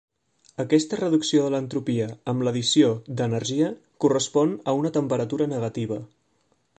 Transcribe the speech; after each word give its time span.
Aquesta 0.61 0.97
reducció 0.99 1.43
de 1.43 1.51
l'entropia 1.55 2.07
amb 2.33 2.47
l'addició 2.47 2.89
d'energia 3.21 3.69
correspon 4.07 4.59
a 4.73 4.77
una 4.83 4.93
temperatura 4.99 5.49
negativa. 5.53 6.03